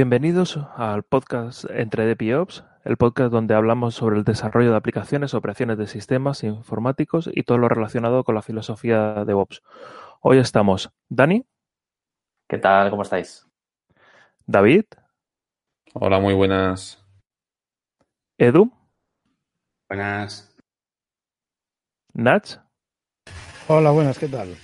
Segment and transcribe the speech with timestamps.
[0.00, 5.76] Bienvenidos al podcast Entre DevOps, el podcast donde hablamos sobre el desarrollo de aplicaciones, operaciones
[5.76, 9.62] de sistemas informáticos y todo lo relacionado con la filosofía de DevOps.
[10.22, 11.46] Hoy estamos Dani.
[12.48, 12.88] ¿Qué tal?
[12.88, 13.46] ¿Cómo estáis?
[14.46, 14.86] David.
[15.92, 17.06] Hola, muy buenas.
[18.38, 18.72] Edu.
[19.86, 20.56] Buenas.
[22.14, 22.58] Nach.
[23.68, 24.56] Hola, buenas, ¿qué tal?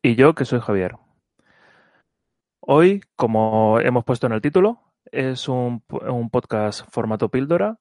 [0.00, 0.94] Y yo, que soy Javier.
[2.62, 5.82] Hoy, como hemos puesto en el título, es un,
[6.30, 7.78] podcast formato píldora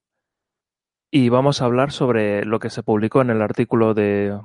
[1.11, 4.39] y vamos a hablar sobre lo que se publicó en el artículo de,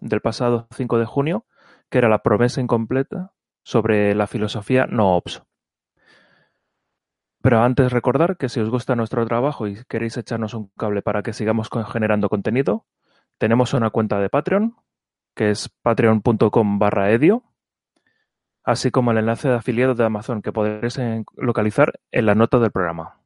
[0.00, 1.46] del pasado 5 de junio,
[1.90, 3.32] que era la promesa incompleta
[3.64, 5.42] sobre la filosofía no ops.
[7.42, 11.22] Pero antes recordar que si os gusta nuestro trabajo y queréis echarnos un cable para
[11.22, 12.86] que sigamos generando contenido,
[13.38, 14.76] tenemos una cuenta de Patreon,
[15.34, 17.42] que es patreon.com barra edio,
[18.64, 20.98] así como el enlace de afiliados de Amazon que podréis
[21.36, 23.20] localizar en la nota del programa.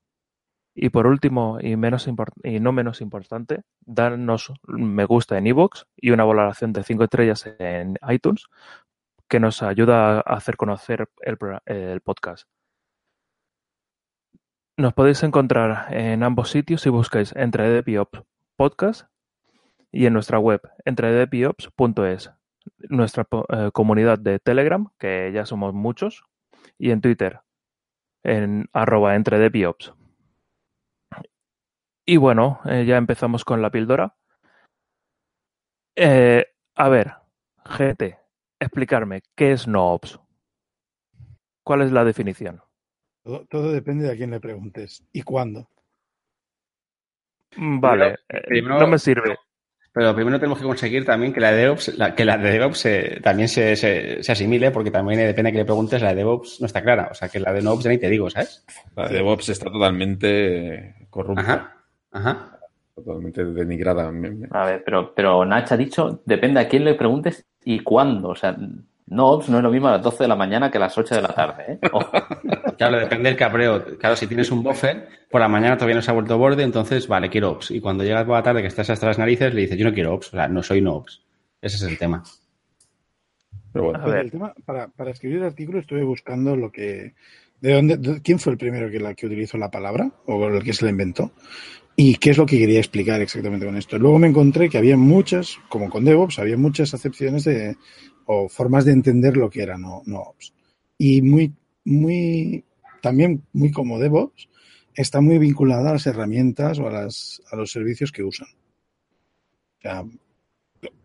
[0.75, 2.09] Y por último, y, menos
[2.45, 7.47] y no menos importante, darnos me gusta en iVoox y una valoración de 5 estrellas
[7.59, 8.47] en iTunes
[9.29, 12.49] que nos ayuda a hacer conocer el, podcast.
[14.77, 17.83] Nos podéis encontrar en ambos sitios si buscáis entre
[18.57, 19.09] Podcast
[19.91, 22.31] y en nuestra web entredeviops.es,
[22.89, 26.25] nuestra eh, comunidad de Telegram, que ya somos muchos,
[26.79, 27.41] y en Twitter,
[28.23, 29.95] en arroba entredeviops.
[32.07, 34.17] Y bueno, eh, ya empezamos con la píldora.
[35.95, 37.13] Eh, a ver,
[37.65, 38.19] GT,
[38.61, 40.21] explicarme, ¿qué es NoOps?
[41.65, 42.63] ¿Cuál es la definición?
[43.25, 45.69] Todo, todo, depende de a quién le preguntes y cuándo.
[47.57, 48.17] Vale,
[48.47, 49.37] primero, no me sirve.
[49.99, 52.79] Pero primero tenemos que conseguir también que la de DevOps, la, que la de DevOps
[52.79, 56.15] se, también se, se, se, asimile, porque también depende de que le preguntes, la de
[56.15, 57.09] DevOps no está clara.
[57.11, 58.65] O sea, que la de NoOps ya ni te digo, ¿sabes?
[58.95, 61.43] La de DevOps está totalmente corrupta.
[61.43, 61.77] Ajá,
[62.13, 62.59] ajá.
[62.95, 64.13] Totalmente denigrada.
[64.53, 68.29] A ver, pero, pero Nach ha dicho, depende a quién le preguntes y cuándo.
[68.29, 68.57] O sea,
[69.11, 71.15] NoOps no es lo mismo a las 12 de la mañana que a las 8
[71.15, 71.79] de la tarde, ¿eh?
[71.93, 72.11] Ojo.
[72.79, 73.99] Claro, depende del cabreo.
[73.99, 77.09] Claro, si tienes un buffer, por la mañana todavía no se ha vuelto borde, entonces,
[77.09, 77.73] vale, quiero ops.
[77.73, 79.93] Y cuando llegas por la tarde que estás hasta las narices, le dices, yo no
[79.93, 80.29] quiero ops.
[80.29, 81.21] O sea, no soy no ops.
[81.61, 82.23] Ese es el tema.
[83.73, 87.15] Pero bueno, pues el tema, para, para, escribir el artículo estuve buscando lo que...
[87.61, 90.13] ¿De dónde, de, ¿Quién fue el primero que, la, que utilizó la palabra?
[90.27, 91.33] ¿O el que se la inventó?
[91.97, 93.99] ¿Y qué es lo que quería explicar exactamente con esto?
[93.99, 97.77] Luego me encontré que había muchas, como con DevOps, había muchas acepciones de,
[98.31, 100.03] o formas de entender lo que era no.
[100.99, 101.53] Y muy,
[101.85, 102.63] muy
[103.01, 104.49] también muy como DevOps,
[104.95, 108.49] está muy vinculada a las herramientas o a, las, a los servicios que usan.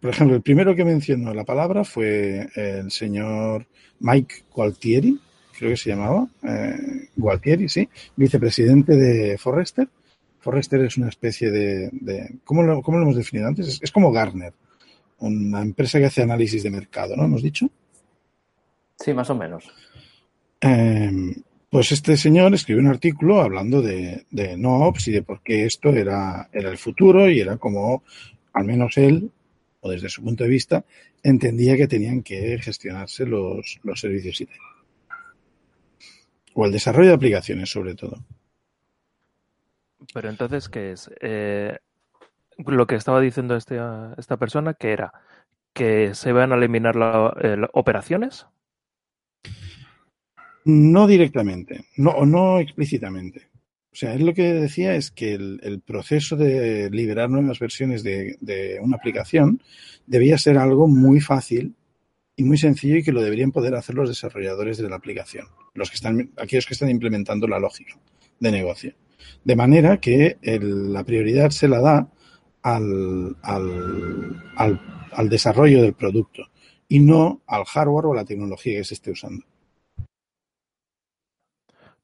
[0.02, 3.68] Por ejemplo, el primero que mencionó la palabra fue el señor
[4.00, 5.18] Mike Gualtieri,
[5.58, 9.88] creo que se llamaba, eh, Gualtieri, sí, vicepresidente de Forrester.
[10.40, 11.90] Forrester es una especie de...
[11.94, 13.68] de ¿cómo, lo, ¿Cómo lo hemos definido antes?
[13.68, 14.54] Es, es como Gartner,
[15.19, 17.25] una empresa que hace análisis de mercado, ¿no?
[17.25, 17.69] ¿Hemos dicho?
[18.97, 19.66] Sí, más o menos.
[20.62, 21.12] Eh,
[21.69, 25.90] pues este señor escribió un artículo hablando de, de NoOps y de por qué esto
[25.90, 28.03] era, era el futuro y era como,
[28.53, 29.31] al menos él,
[29.81, 30.85] o desde su punto de vista,
[31.24, 34.50] entendía que tenían que gestionarse los, los servicios IT.
[36.53, 38.24] O el desarrollo de aplicaciones, sobre todo.
[40.13, 41.09] Pero entonces, ¿qué es?
[41.19, 41.75] Eh,
[42.58, 43.80] lo que estaba diciendo este,
[44.18, 45.14] esta persona, que era
[45.74, 48.46] que se van a eliminar las la, operaciones.
[50.66, 53.50] No directamente, no, no explícitamente.
[53.92, 58.02] O sea, él lo que decía es que el, el proceso de liberar nuevas versiones
[58.02, 59.62] de, de, una aplicación
[60.07, 61.75] debía ser algo muy fácil
[62.36, 65.45] y muy sencillo y que lo deberían poder hacer los desarrolladores de la aplicación,
[65.75, 67.95] los que están, aquellos que están implementando la lógica
[68.39, 68.95] de negocio.
[69.44, 72.10] De manera que el, la prioridad se la da
[72.63, 74.81] al, al, al,
[75.12, 76.44] al desarrollo del producto
[76.88, 79.45] y no al hardware o la tecnología que se esté usando.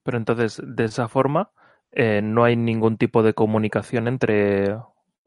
[0.04, 1.52] Pero entonces, de esa forma,
[1.92, 4.76] eh, no hay ningún tipo de comunicación entre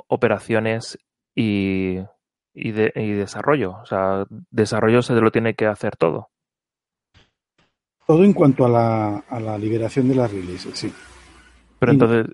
[0.09, 0.99] operaciones
[1.35, 1.99] y,
[2.55, 3.79] y, de, y, desarrollo.
[3.83, 6.31] O sea, desarrollo se lo tiene que hacer todo.
[8.07, 10.93] Todo en cuanto a la, a la liberación de las releases, sí.
[11.79, 12.27] Pero entonces,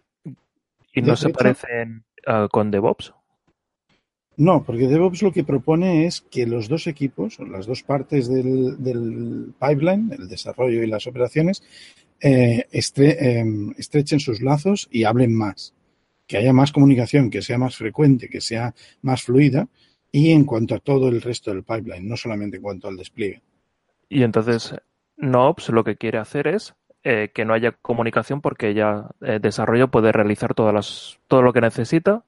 [0.95, 3.15] ¿y no se parecen uh, con DevOps?
[4.37, 8.83] No, porque DevOps lo que propone es que los dos equipos, las dos partes del,
[8.83, 11.63] del pipeline, el desarrollo y las operaciones,
[12.21, 13.45] eh, estre, eh,
[13.77, 15.75] estrechen sus lazos y hablen más.
[16.29, 19.69] Que haya más comunicación, que sea más frecuente, que sea más fluida
[20.13, 23.43] y en cuanto a todo el resto del pipeline, no solamente en cuanto al despliegue.
[24.09, 24.75] Y entonces,
[25.17, 26.75] NoOps lo que quiere hacer es
[27.05, 31.53] eh, que no haya comunicación porque ya el desarrollo puede realizar todas las, todo lo
[31.53, 32.25] que necesita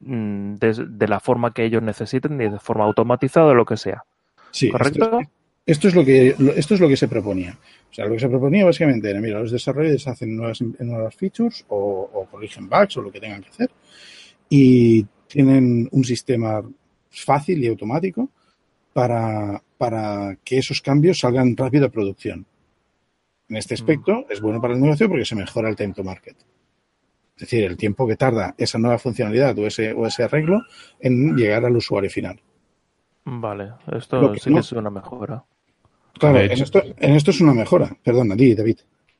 [0.00, 4.04] mm, de, la forma que ellos necesiten y de forma automatizada o lo que sea.
[4.50, 5.20] Sí, ¿Correcto?
[5.66, 7.56] Esto, es lo que, esto es lo que se proponía.
[7.90, 11.64] O sea, lo que se proponía básicamente era, mira, los desarrolladores hacen nuevas, nuevas features
[11.68, 13.70] o, o corrigen bugs o lo que tengan que hacer
[14.48, 16.62] y tienen un sistema
[17.10, 18.28] fácil y automático
[18.92, 22.44] para, para que esos cambios salgan rápido a producción.
[23.50, 24.24] En este aspecto mm.
[24.30, 26.36] es bueno para el negocio porque se mejora el time to market.
[27.36, 30.62] Es decir, el tiempo que tarda esa nueva funcionalidad o ese, o ese arreglo
[31.00, 32.40] en llegar al usuario final.
[33.24, 35.44] Vale, esto sí que es una mejora.
[36.18, 37.90] Claro, en, esto, en esto es una mejora.
[38.02, 38.78] Perdona, di, David.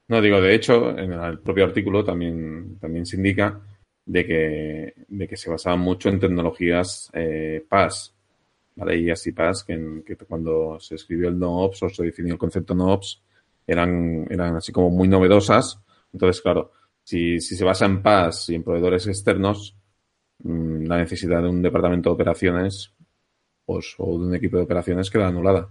[0.09, 3.61] No, digo, de hecho, en el propio artículo también, también se indica
[4.05, 8.15] de que, de que se basaba mucho en tecnologías eh, PAS,
[8.77, 8.99] ¿vale?
[8.99, 12.75] Y así PAS, que, que, cuando se escribió el NoOps o se definió el concepto
[12.75, 13.23] NoOps,
[13.73, 15.81] eran, eran así como muy novedosas.
[16.13, 16.73] Entonces, claro,
[17.03, 19.77] si, si se basa en PAS y en proveedores externos,
[20.39, 22.93] mm, la necesidad de un departamento de operaciones
[23.65, 25.69] pues, o de un equipo de operaciones queda anulada.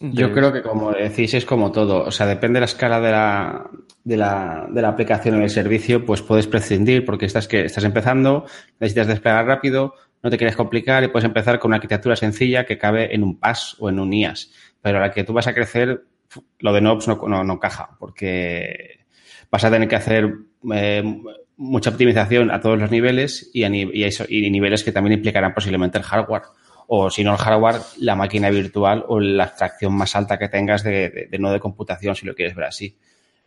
[0.00, 2.02] Yo creo que, como decís, es como todo.
[2.02, 3.70] O sea, depende de la escala de la,
[4.02, 7.84] de la, de la aplicación o del servicio, pues puedes prescindir porque estás, que estás
[7.84, 8.44] empezando,
[8.80, 12.76] necesitas desplegar rápido, no te quieres complicar y puedes empezar con una arquitectura sencilla que
[12.76, 14.50] cabe en un PAS o en un IAS.
[14.84, 16.04] Pero a la que tú vas a crecer,
[16.58, 19.06] lo de NOPS no, no, no encaja porque
[19.50, 20.30] vas a tener que hacer
[20.74, 21.02] eh,
[21.56, 26.42] mucha optimización a todos los niveles y, a, niveles que también implicarán posiblemente el hardware
[26.86, 30.84] o si no el hardware, la máquina virtual o la abstracción más alta que tengas
[30.84, 32.98] de, de, no de computación, si lo quieres ver así.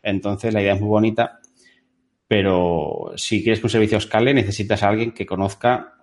[0.01, 1.39] Entonces, la idea es muy bonita,
[2.27, 5.96] pero si quieres que un servicio escale, necesitas a alguien que conozca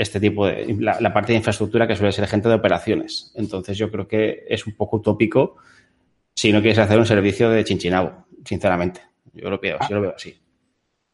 [0.00, 3.32] este tipo de, la, parte de infraestructura que suele ser gente de operaciones.
[3.34, 5.56] Entonces, yo creo que es un poco utópico
[6.34, 9.02] si no quieres hacer un servicio de chinchinabo, sinceramente.
[9.34, 10.34] Yo lo veo, yo lo veo así.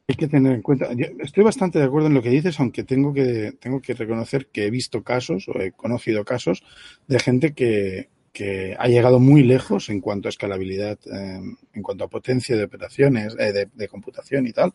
[0.06, 2.84] Hay que tener en cuenta, yo estoy bastante de acuerdo en lo que dices, aunque
[2.84, 6.62] tengo que, tengo que reconocer que he visto casos o he conocido casos
[7.08, 11.40] de gente que, que ha llegado muy lejos en cuanto a escalabilidad, eh,
[11.72, 14.74] en cuanto a potencia de operaciones, eh, de, computación y tal,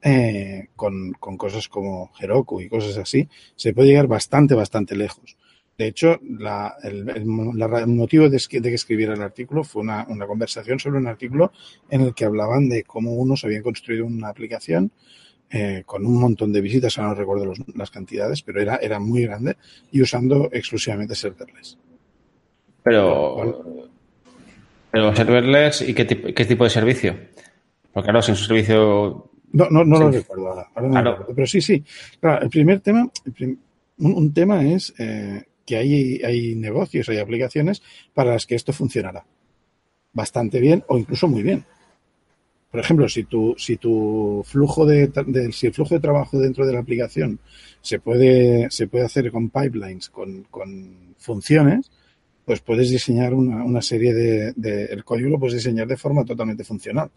[0.00, 5.36] eh, con, cosas como Heroku y cosas así, se puede llegar bastante, bastante lejos.
[5.76, 10.78] De hecho, la, el, el, motivo de, que escribiera el artículo fue una, una, conversación
[10.78, 11.50] sobre un artículo
[11.88, 14.92] en el que hablaban de cómo unos habían construido una aplicación
[15.50, 19.00] eh, con un montón de visitas, ahora no recuerdo los, las cantidades, pero era, era
[19.00, 19.56] muy grande
[19.90, 21.76] y usando exclusivamente serverless.
[22.82, 23.90] Pero,
[24.90, 27.16] pero serverless y qué, qué tipo de servicio?
[27.92, 29.30] Porque claro, si un servicio...
[29.52, 30.68] No, no, no lo recuerdo ahora.
[30.74, 31.10] ahora no claro.
[31.10, 31.84] recuerdo, pero sí, sí.
[32.20, 33.58] Claro, el primer tema, el prim,
[33.98, 37.82] un, un, tema es eh, que hay, hay negocios, hay aplicaciones
[38.14, 39.24] para las que esto funcionará
[40.12, 41.64] bastante bien o incluso muy bien.
[42.70, 46.64] Por ejemplo, si tu, si tu flujo de, de, si el flujo de trabajo dentro
[46.64, 47.40] de la aplicación
[47.80, 51.90] se puede, se puede hacer con pipelines, con, con funciones,
[52.50, 56.64] pues puedes diseñar una, una serie de, el código lo puedes diseñar de forma totalmente
[56.64, 57.08] funcional.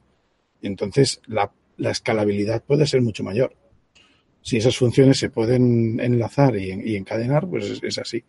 [0.61, 3.55] Y entonces la, la escalabilidad puede ser mucho mayor
[4.43, 8.23] si esas funciones se pueden enlazar y, encadenar, pues es, así.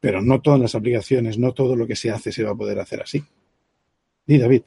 [0.00, 2.78] Pero no todas las aplicaciones, no todo lo que se hace se va a poder
[2.78, 3.24] hacer así.
[4.26, 4.64] Di, David.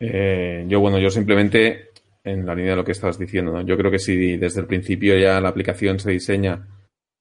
[0.00, 3.90] Eh, yo, bueno, yo simplemente, en la línea de lo que estabas diciendo, yo creo
[3.90, 6.68] que si desde el principio ya la aplicación se diseña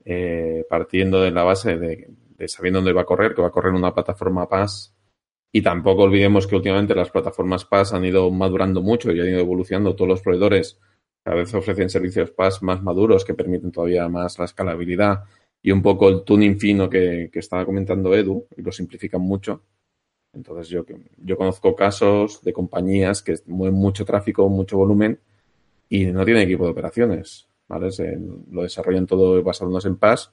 [0.03, 2.09] eh, partiendo de la base de,
[2.39, 4.95] de, sabiendo dónde va a correr, que va a correr una plataforma PaaS,
[5.51, 9.39] y tampoco olvidemos que últimamente las plataformas PaaS han ido madurando mucho y han ido
[9.39, 10.79] evolucionando todos los proveedores
[11.23, 15.25] cada vez ofrecen servicios PaaS más maduros que permiten todavía más la escalabilidad
[15.61, 19.63] y un poco el tuning fino que, que estaba comentando Edu y lo simplifican mucho.
[20.33, 20.85] Entonces yo,
[21.17, 25.19] yo conozco casos de compañías que mueven mucho tráfico, mucho volumen
[25.89, 27.47] y no tienen equipo de operaciones.
[27.67, 27.89] ¿vale?
[28.51, 30.31] Lo desarrollan todo basándose en PaaS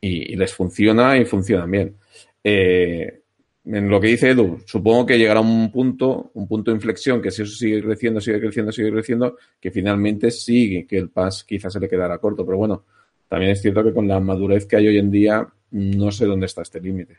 [0.00, 1.96] y, les funciona y funcionan bien.
[2.42, 3.20] Eh,
[3.64, 7.30] en lo que dice Edu, supongo que llegará un punto, un punto de inflexión, que
[7.30, 11.72] si eso sigue creciendo, sigue creciendo, sigue creciendo, que finalmente sigue, que el PAS quizás
[11.72, 12.44] se le quedará corto.
[12.44, 12.84] Pero bueno,
[13.28, 16.46] también es cierto que con la madurez que hay hoy en día, no sé dónde
[16.46, 17.18] está este límite.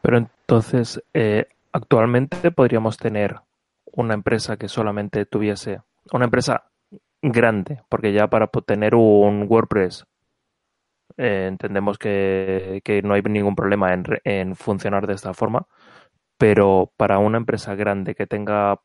[0.00, 3.36] Pero entonces, eh, actualmente podríamos tener
[3.92, 5.80] una empresa que solamente tuviese,
[6.12, 6.64] una empresa
[7.20, 10.06] grande, porque ya para tener un WordPress
[11.16, 15.66] eh, entendemos que, que, no hay ningún problema en, en, funcionar de esta forma,
[16.38, 18.80] pero para una empresa grande que tenga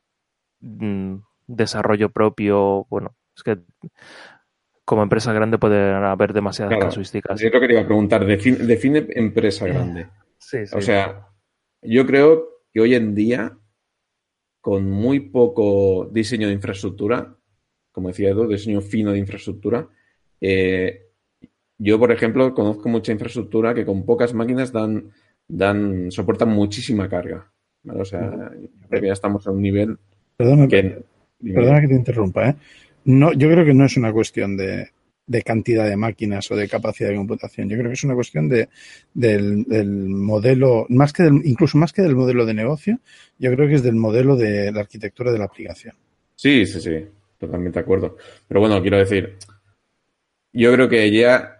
[0.60, 1.16] mm,
[1.46, 3.58] desarrollo propio, bueno, es que
[4.84, 7.40] como empresa grande puede haber demasiadas claro, casuísticas.
[7.40, 10.08] Yo lo quería preguntar, define, define empresa grande.
[10.38, 10.74] Sí, sí.
[10.74, 11.28] O sea,
[11.82, 13.58] yo creo que hoy en día,
[14.60, 17.36] con muy poco diseño de infraestructura,
[17.92, 19.88] como decía Edu, diseño fino de infraestructura,
[20.40, 21.07] eh,
[21.78, 25.12] yo, por ejemplo, conozco mucha infraestructura que con pocas máquinas dan,
[25.46, 27.50] dan soportan muchísima carga.
[27.88, 28.50] O sea,
[28.88, 29.98] creo que ya estamos a un nivel
[30.38, 31.02] Perdona que,
[31.42, 32.50] perdona que te interrumpa.
[32.50, 32.54] ¿eh?
[33.06, 34.90] No, yo creo que no es una cuestión de,
[35.26, 37.68] de cantidad de máquinas o de capacidad de computación.
[37.68, 38.68] Yo creo que es una cuestión de,
[39.12, 39.66] del,
[39.98, 43.00] modelo, más que del, incluso más que del modelo de negocio,
[43.38, 45.96] yo creo que es del modelo de la arquitectura de la aplicación.
[46.36, 47.04] Sí, sí, sí,
[47.36, 48.16] totalmente de acuerdo.
[48.46, 49.38] Pero bueno, quiero decir,
[50.52, 51.57] yo creo que ya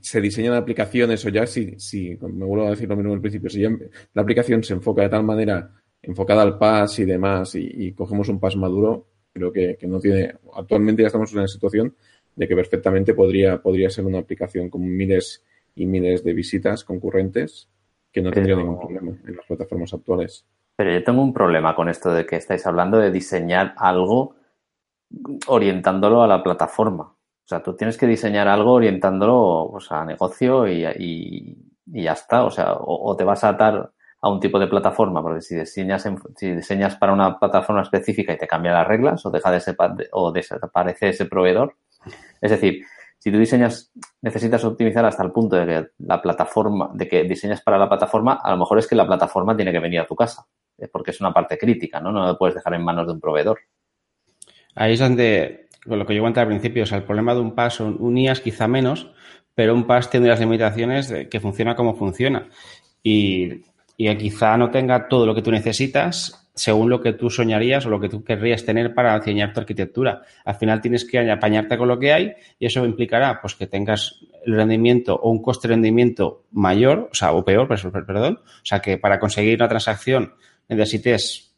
[0.00, 3.50] se diseñan aplicaciones o ya si, si me vuelvo a decir lo mismo al principio,
[3.50, 3.70] si ya
[4.14, 5.70] la aplicación se enfoca de tal manera,
[6.02, 10.34] enfocada al PAS y demás, y, cogemos un PAS maduro, creo que, que no tiene,
[10.54, 11.94] actualmente ya estamos en una situación
[12.36, 15.44] de que perfectamente podría, podría ser una aplicación con miles
[15.74, 17.68] y miles de visitas concurrentes
[18.12, 20.46] que no tendría ningún problema en las plataformas actuales.
[20.76, 24.36] Pero yo tengo un problema con esto de que estáis hablando de diseñar algo
[25.46, 27.14] orientándolo a la plataforma.
[27.50, 32.44] O sea, tú tienes que diseñar algo orientándolo a negocio y, y, ya está.
[32.44, 33.90] O sea, o, te vas a atar
[34.22, 38.38] a un tipo de plataforma, porque si diseñas, si diseñas para una plataforma específica y
[38.38, 41.74] te cambia las reglas o deja de o desaparece ese proveedor,
[42.40, 42.84] es decir,
[43.18, 43.90] si tú diseñas,
[44.22, 48.34] necesitas optimizar hasta el punto de que la plataforma, de que diseñas para la plataforma,
[48.44, 50.46] a lo mejor es que la plataforma tiene que venir a tu casa,
[50.92, 52.12] porque es una parte crítica, ¿no?
[52.12, 53.58] No lo puedes dejar en manos de un proveedor.
[54.76, 57.40] Ahí es donde, con lo que yo comenté al principio, o sea, el problema de
[57.40, 59.10] un PAS, un IAS quizá menos,
[59.54, 62.48] pero un PAS tiene las limitaciones de que funciona como funciona.
[63.02, 63.62] Y,
[63.96, 67.90] y quizá no tenga todo lo que tú necesitas según lo que tú soñarías o
[67.90, 70.22] lo que tú querrías tener para diseñar tu arquitectura.
[70.44, 74.20] Al final tienes que apañarte con lo que hay y eso implicará pues que tengas
[74.44, 78.40] el rendimiento o un coste de rendimiento mayor, o sea, o peor, perdón.
[78.44, 80.34] O sea, que para conseguir una transacción
[80.68, 81.49] necesites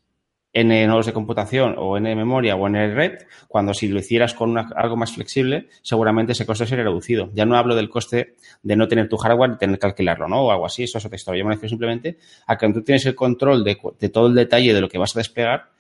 [0.53, 4.57] N nodos de computación o N memoria o N red, cuando si lo hicieras con
[4.59, 7.31] algo más flexible, seguramente ese coste sería reducido.
[7.33, 10.43] Ya no hablo del coste de no tener tu hardware y tener que alquilarlo, ¿no?
[10.43, 11.43] O algo así, eso es otra historia.
[11.43, 13.77] Yo me simplemente a que tú tienes el control de,
[14.11, 15.71] todo el detalle de lo que vas a desplegar,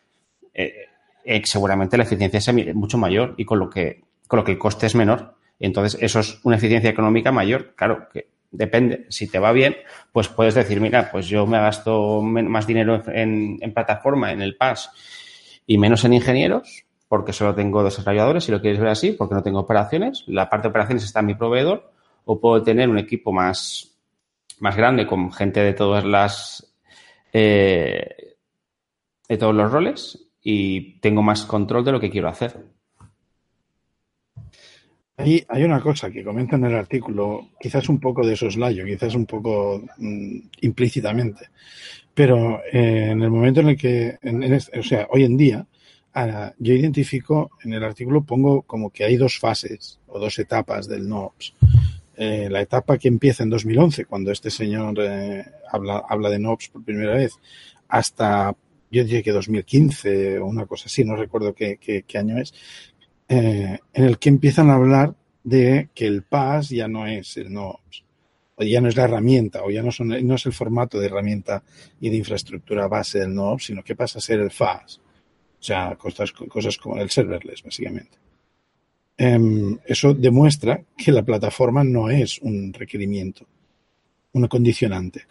[0.54, 0.86] eh,
[1.24, 4.58] eh, seguramente la eficiencia es mucho mayor y con lo que, con lo que el
[4.58, 5.34] coste es menor.
[5.60, 7.74] Entonces, eso es una eficiencia económica mayor.
[7.76, 9.76] Claro, que depende, si te va bien,
[10.12, 14.90] pues puedes decir, mira, pues yo me gasto más dinero en, plataforma, en el PAS
[15.66, 19.42] y menos en ingenieros, porque solo tengo desarrolladores, si lo quieres ver así, porque no
[19.42, 20.24] tengo operaciones.
[20.26, 21.90] La parte de operaciones está en mi proveedor,
[22.24, 23.98] o puedo tener un equipo más,
[24.60, 26.76] más grande con gente de todas las
[27.32, 28.36] eh,
[29.28, 32.71] de todos los roles y tengo más control de lo que quiero hacer.
[35.48, 39.26] Hay, una cosa que comenta en el artículo, quizás un poco de soslayo, quizás un
[39.26, 41.48] poco mm, implícitamente,
[42.14, 44.18] pero eh, en el momento en el que,
[44.78, 45.66] o sea, hoy en día,
[46.58, 51.08] yo identifico, en el artículo pongo como que hay dos fases o dos etapas del
[51.08, 51.54] NOPS.
[52.16, 56.68] Eh, la etapa que empieza en 2011, cuando este señor eh, habla, habla de NOPS
[56.68, 57.32] por primera vez,
[57.88, 58.54] hasta
[58.90, 62.52] yo diría que 2015 o una cosa así, no recuerdo qué, qué año es,
[63.34, 67.50] eh, en el que empiezan a hablar de que el PAS ya no es el
[67.50, 68.04] NOPS,
[68.56, 71.06] o ya no es la herramienta, o ya no, son, no es el formato de
[71.06, 71.62] herramienta
[71.98, 75.00] y de infraestructura base del NOPS, sino que pasa a ser el FAS.
[75.58, 78.18] O sea, cosas, cosas como el serverless, básicamente.
[79.16, 83.46] Em, eso demuestra que la plataforma no es un requerimiento,
[84.32, 85.22] un condicionante,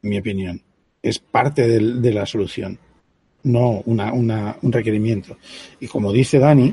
[0.00, 0.62] en mi opinión.
[1.02, 2.78] Es parte de la solución,
[3.42, 5.38] no un requerimiento.
[5.80, 6.72] Y como dice Dani,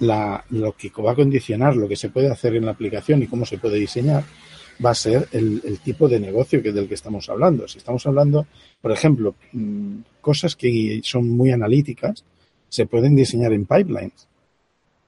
[0.00, 3.26] la, lo que va a condicionar lo que se puede hacer en la aplicación y
[3.26, 4.24] cómo se puede diseñar
[4.84, 7.66] va a ser el, tipo de negocio que del que estamos hablando.
[7.66, 8.46] Si estamos hablando,
[8.80, 12.24] por ejemplo, mm, cosas que son muy analíticas,
[12.68, 14.28] se pueden diseñar en pipelines.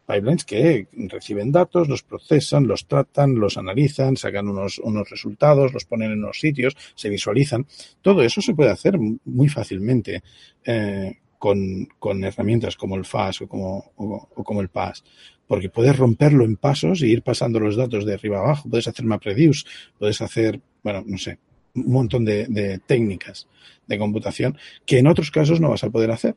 [0.07, 5.85] Pipelines que reciben datos, los procesan, los tratan, los analizan, sacan unos, unos resultados, los
[5.85, 7.67] ponen en unos sitios, se visualizan.
[8.03, 10.23] Todo eso se puede hacer muy fácilmente
[10.65, 15.03] eh, con, con, herramientas como el FAS o como, o, como el PAS,
[15.47, 19.07] porque puedes romperlo en pasos y ir pasando los datos de arriba abajo, puedes hacer
[19.07, 19.65] MapReduce,
[19.99, 21.39] puedes hacer, bueno, no sé,
[21.75, 23.49] un montón de, técnicas
[23.87, 26.37] de computación que en otros casos no vas a poder hacer,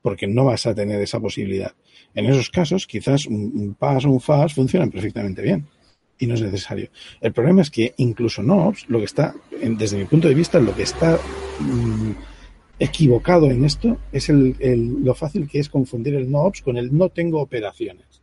[0.00, 1.74] porque no vas a tener esa posibilidad.
[2.14, 5.66] En esos casos, quizás un, PAS o un FAS funcionan perfectamente bien
[6.18, 6.88] y no es necesario.
[7.20, 10.74] El problema es que incluso NOPS, lo que está, desde mi punto de vista, lo
[10.74, 11.18] que está
[11.60, 12.31] mm,
[12.82, 14.56] equivocado en esto es el,
[15.04, 18.22] lo fácil que es confundir el no ops con el no tengo operaciones.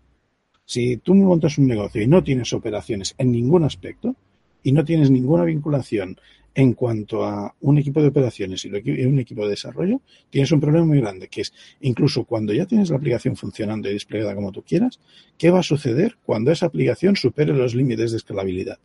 [0.65, 4.15] Si tú montas un negocio y no tienes operaciones en ningún aspecto,
[4.63, 6.19] y no tienes ninguna vinculación
[6.55, 8.69] en cuanto a un equipo de operaciones y
[9.05, 12.89] un equipo de desarrollo, tienes un problema muy grande, que es incluso cuando ya tienes
[12.89, 14.99] la aplicación funcionando y desplegada como tú quieras,
[15.37, 18.79] ¿qué va a suceder cuando esa aplicación supere los límites de escalabilidad?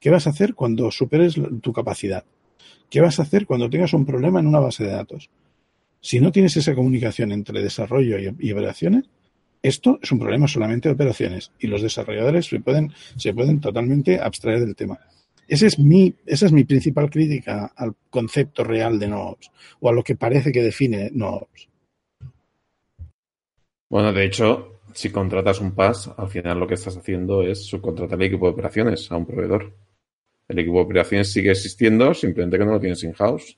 [0.00, 2.24] ¿Qué vas a hacer cuando superes tu capacidad?
[2.88, 5.30] ¿Qué vas a hacer cuando tengas un problema en una base de datos?
[6.00, 9.04] Si no tienes esa comunicación entre desarrollo y, operaciones,
[9.62, 14.74] esto es un problema solamente de operaciones y los desarrolladores se pueden, totalmente abstraer del
[14.74, 14.98] tema.
[15.46, 19.50] Esa es mi principal crítica al concepto real de NoOps
[19.80, 21.68] o a lo que parece que define NoOps.
[23.90, 28.20] Bueno, de hecho, si contratas un PAS, al final lo que estás haciendo es subcontratar
[28.20, 29.74] el equipo de operaciones a un proveedor.
[30.50, 33.56] El equipo de operaciones sigue existiendo, simplemente que no lo tienes in-house,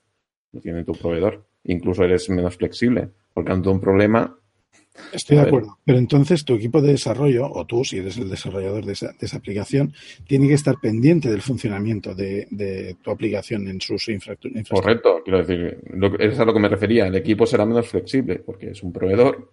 [0.52, 1.42] lo tiene tu proveedor.
[1.64, 4.36] Incluso eres menos flexible, porque ante un problema
[5.10, 5.78] Estoy de acuerdo.
[5.86, 9.94] Pero entonces tu equipo de desarrollo, o tú, si eres el desarrollador de esa, aplicación,
[10.26, 14.68] tiene que estar pendiente del funcionamiento de, tu aplicación en sus infraestructuras.
[14.68, 15.78] Correcto, quiero decir,
[16.18, 17.06] es a lo que me refería.
[17.06, 19.50] El equipo será menos flexible, porque es un proveedor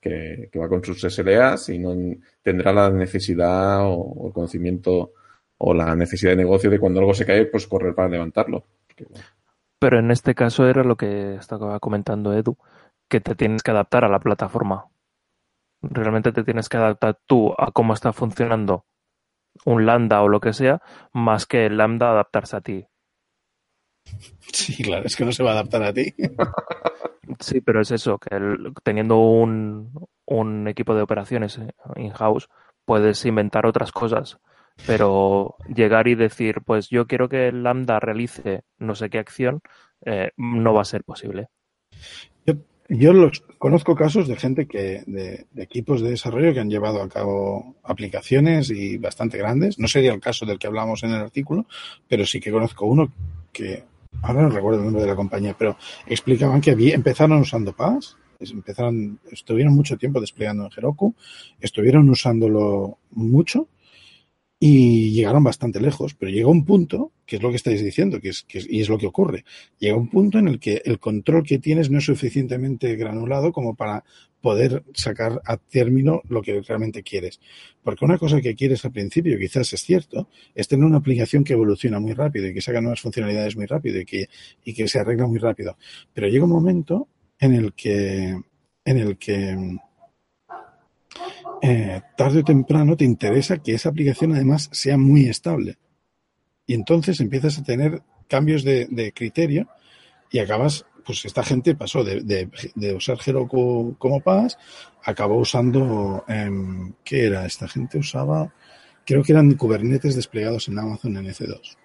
[0.00, 1.94] que, va con sus SLAs y no
[2.42, 5.12] tendrá la necesidad o, el conocimiento
[5.58, 8.64] o la necesidad de negocio de cuando algo se cae, pues correr para levantarlo.
[9.78, 12.56] Pero en este caso era lo que estaba comentando Edu
[13.08, 14.86] que te tienes que adaptar a la plataforma.
[15.80, 18.84] Realmente te tienes que adaptar tú a cómo está funcionando
[19.64, 22.86] un lambda o lo que sea, más que el lambda adaptarse a ti.
[24.50, 26.14] Sí, claro, es que no se va a adaptar a ti.
[27.40, 28.30] Sí, pero es eso, que
[28.82, 29.92] teniendo un,
[30.24, 31.60] un equipo de operaciones
[31.96, 32.48] in-house,
[32.86, 34.38] puedes inventar otras cosas.
[34.86, 39.60] Pero llegar y decir, pues yo quiero que lambda realice no sé qué acción,
[40.04, 41.48] eh, no va a ser posible.
[42.90, 47.08] Yo los, conozco casos de gente que, de, equipos de desarrollo que han llevado a
[47.08, 49.78] cabo aplicaciones y bastante grandes.
[49.78, 51.66] No sería el caso del que hablamos en el artículo,
[52.08, 53.12] pero sí que conozco uno
[53.52, 53.84] que,
[54.22, 58.16] ahora no recuerdo el nombre de la compañía, pero explicaban que había, empezaron usando PAS,
[58.40, 61.14] empezaron, estuvieron mucho tiempo desplegando en Heroku,
[61.60, 63.68] estuvieron usándolo mucho
[64.60, 68.30] y llegaron bastante lejos, pero llega un punto, que es lo que estáis diciendo, que
[68.30, 69.44] es, que y es lo que ocurre,
[69.78, 73.76] llega un punto en el que el control que tienes no es suficientemente granulado como
[73.76, 74.04] para
[74.40, 77.40] poder sacar a término lo que realmente quieres.
[77.82, 81.52] Porque una cosa que quieres al principio, quizás es cierto, es tener una aplicación que
[81.52, 84.28] evoluciona muy rápido y que saca nuevas funcionalidades muy rápido y que,
[84.64, 85.76] y que se arregla muy rápido.
[86.12, 88.36] Pero llega un momento en el que,
[88.84, 89.78] en el que
[91.62, 95.78] eh, tarde o temprano te interesa que esa aplicación además sea muy estable.
[96.66, 99.68] Y entonces empiezas a tener cambios de, criterio
[100.30, 102.48] y acabas, pues esta gente pasó de,
[102.94, 104.58] usar Heroku como PAS,
[105.02, 107.46] acabó usando, em, ¿qué era?
[107.46, 108.52] Esta gente usaba,
[109.06, 111.76] creo que eran Kubernetes desplegados en Amazon en EC2.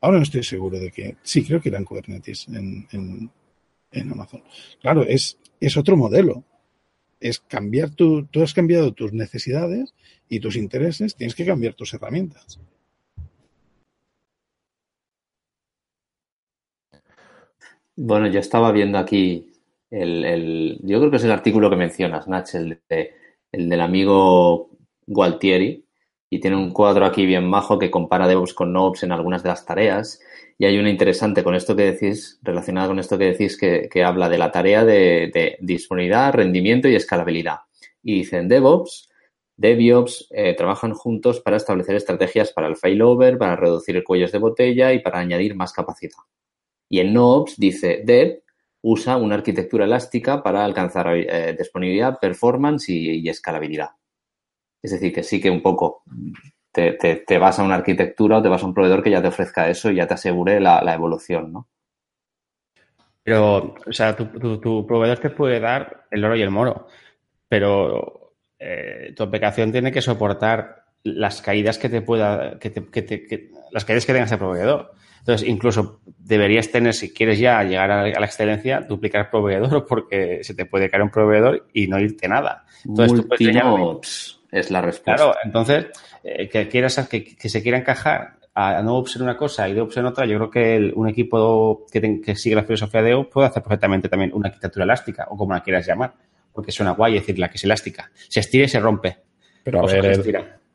[0.00, 2.88] Ahora no estoy seguro de que, sí, creo que eran Kubernetes en,
[3.92, 4.42] en Amazon.
[4.80, 6.42] Claro, es, es otro modelo
[7.22, 9.94] es cambiar tu, tú has cambiado tus necesidades
[10.28, 12.60] y tus intereses, tienes que cambiar tus herramientas.
[17.96, 19.52] Bueno, yo estaba viendo aquí
[19.90, 24.70] el, yo creo que es el artículo que mencionas, Nach, el, el del amigo
[25.06, 25.84] Gualtieri,
[26.32, 29.50] y tiene un cuadro aquí bien majo que compara DevOps con NoOps en algunas de
[29.50, 30.18] las tareas
[30.56, 34.30] y hay una interesante con esto que decís, relacionada con esto que decís, que, habla
[34.30, 37.58] de la tarea de, disponibilidad, rendimiento y escalabilidad.
[38.02, 39.10] Y dicen DevOps,
[39.58, 44.94] DevOps eh, trabajan juntos para establecer estrategias para el failover, para reducir cuellos de botella
[44.94, 46.16] y para añadir más capacidad.
[46.88, 48.42] Y en NoOps dice Dev
[48.80, 53.90] usa una arquitectura elástica para alcanzar eh, disponibilidad, performance y escalabilidad.
[54.82, 56.02] Es decir, que sí que un poco
[56.72, 59.28] te, te, vas a una arquitectura o te vas a un proveedor que ya te
[59.28, 61.68] ofrezca eso y ya te asegure la, evolución, ¿no?
[63.22, 66.88] Pero, o sea, tu, tu, proveedor te puede dar el oro y el moro,
[67.48, 73.84] pero eh, tu aplicación tiene que soportar las caídas que te pueda, que te, las
[73.84, 74.92] caídas que tenga ese proveedor.
[75.20, 80.54] Entonces, incluso deberías tener, si quieres ya llegar a, la excelencia, duplicar proveedor porque se
[80.54, 82.64] te puede caer un proveedor y no irte nada.
[82.84, 83.28] Entonces, tú
[84.52, 85.16] es la respuesta.
[85.16, 85.86] Claro, entonces,
[86.22, 90.04] eh, que quieras que, se quiera encajar a, no ser una cosa y de en
[90.04, 94.10] otra, yo creo que un equipo que, sigue la filosofía de OPS puede hacer perfectamente
[94.10, 96.12] también una arquitectura elástica o como la quieras llamar,
[96.52, 98.10] porque suena guay decir la que es elástica.
[98.28, 99.16] Se estira y se rompe.
[99.64, 100.22] Pero a ver,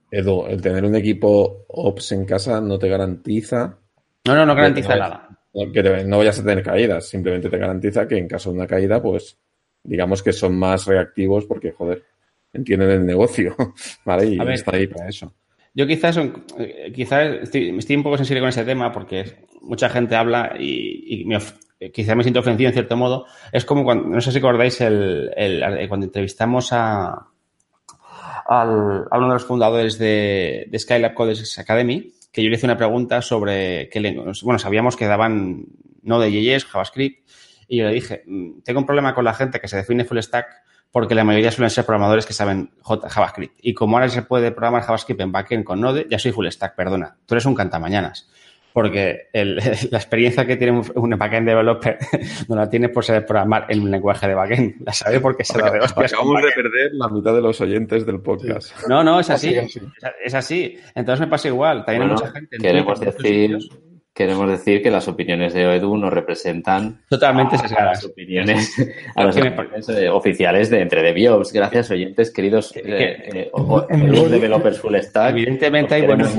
[0.09, 3.77] Edu, el tener un equipo Ops en casa no te garantiza.
[4.25, 5.29] No, no, no garantiza nada.
[5.53, 9.01] Que no vayas a tener caídas, simplemente te garantiza que en caso de una caída,
[9.01, 9.37] pues
[9.83, 12.03] digamos que son más reactivos porque, joder,
[12.53, 13.55] entienden el negocio,
[14.05, 14.27] ¿vale?
[14.27, 15.33] Y está ahí para eso.
[15.73, 20.55] Yo quizás, eh, quizás estoy, un poco sensible con ese tema porque mucha gente habla
[20.59, 23.25] y, y quizás me siento ofendido en cierto modo.
[23.51, 27.27] Es como cuando, no sé si acordáis, el, el, cuando entrevistamos a,
[28.47, 32.65] al, a uno de los fundadores de, de Skylab College Academy, que yo le hice
[32.65, 34.41] una pregunta sobre qué lenguas.
[34.41, 35.65] Bueno, sabíamos que daban
[36.01, 37.27] no de JS, JavaScript,
[37.67, 40.19] y yo le dije, mm, tengo un problema con la gente que se define full
[40.19, 40.47] stack
[40.91, 43.59] porque la mayoría suelen ser programadores que saben JavaScript.
[43.61, 46.75] Y como ahora se puede programar JavaScript en backend con Node, ya soy full stack,
[46.75, 47.15] perdona.
[47.25, 48.29] Tú eres un cantamañanas.
[48.73, 51.97] Porque la experiencia que tiene un, backend developer
[52.47, 54.75] no la tiene por saber programar en un lenguaje de backend.
[54.85, 56.13] La sabe porque se la de hostias.
[56.13, 58.73] Acabamos de perder la mitad de los oyentes del podcast.
[58.87, 59.55] No, no, es así.
[60.23, 60.77] Es así.
[60.93, 61.85] Entonces me pasa igual.
[61.85, 62.57] También hay mucha gente.
[62.57, 63.57] Queremos decir
[64.17, 68.73] queremos decir que las opiniones de Edu no representan totalmente a, las opiniones,
[69.15, 71.53] a las opiniones eh, oficiales de entre DevOps.
[71.53, 73.51] Gracias, oyentes, queridos eh, eh,
[74.29, 75.29] developers full stack.
[75.29, 76.35] Evidentemente hay buenos,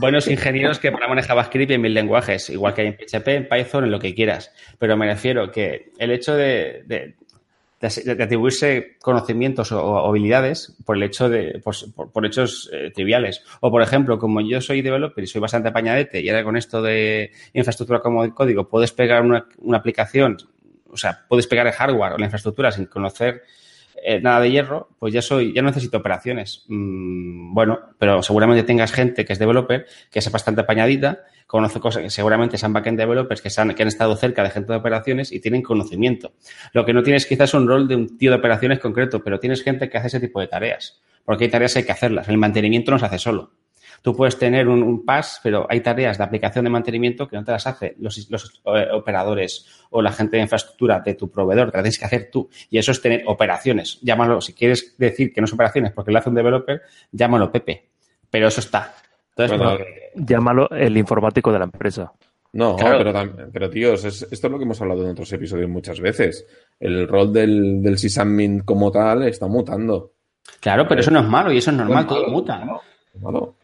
[0.00, 3.28] buenos, ingenieros que programan en JavaScript y en mil lenguajes, igual que hay en PHP,
[3.28, 4.52] en Python, en lo que quieras.
[4.80, 7.14] Pero me refiero que el hecho de de,
[7.80, 13.42] atribuirse conocimientos o, habilidades por el hecho de, por, hechos eh, triviales.
[13.60, 16.80] O, por ejemplo, como yo soy developer y soy bastante apañadete y ahora con esto
[16.80, 20.38] de infraestructura como código puedes pegar una, una aplicación,
[20.90, 23.42] o sea, puedes pegar el hardware o la infraestructura sin conocer
[24.02, 26.64] eh, nada de hierro, pues ya soy, ya no necesito operaciones.
[26.68, 32.02] Mm, bueno, pero seguramente tengas gente que es developer, que es bastante apañadita, conoce cosas
[32.02, 35.32] que seguramente son backend developers que, han, que han estado cerca de gente de operaciones
[35.32, 36.32] y tienen conocimiento.
[36.72, 39.38] Lo que no tienes quizás es un rol de un tío de operaciones concreto, pero
[39.38, 41.00] tienes gente que hace ese tipo de tareas.
[41.24, 42.28] Porque hay tareas que hay que hacerlas.
[42.28, 43.52] El mantenimiento no se hace solo.
[44.02, 47.44] Tú puedes tener un, un PAS, pero hay tareas de aplicación de mantenimiento que no
[47.44, 51.70] te las hace los, los eh, operadores o la gente de infraestructura de tu proveedor,
[51.70, 52.48] te las tienes que hacer tú.
[52.70, 53.98] Y eso es tener operaciones.
[54.02, 57.88] Llámalo, si quieres decir que no es operaciones porque lo hace un developer, llámalo Pepe.
[58.30, 58.94] Pero eso está.
[59.36, 62.12] Entonces, Llámalo el informático de la empresa.
[62.52, 63.12] No, pero,
[63.52, 66.46] pero tíos, esto es lo que hemos hablado en otros episodios muchas veces.
[66.80, 70.12] El rol del, del sysadmin como tal está mutando.
[70.60, 72.64] Claro, pero eso no es malo y eso es normal, todo muta.
[72.64, 72.80] ¿no?
[73.20, 73.56] Malo.